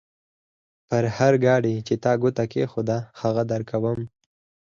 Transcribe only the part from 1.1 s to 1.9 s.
هر ګاډي